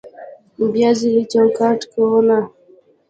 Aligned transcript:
بیا 0.73 0.89
ځلې 0.99 1.23
چوکاټ 1.31 1.79
کوونه 1.91 2.37